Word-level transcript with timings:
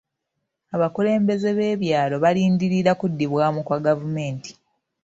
Abakulembeze 0.75 1.49
b'ebyalo 1.57 2.15
balindirira 2.23 2.91
kuddibwamu 2.99 3.59
kwa 3.67 3.77
gavumenti. 3.85 4.51